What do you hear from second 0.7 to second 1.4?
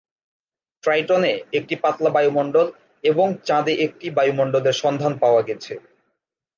Triton A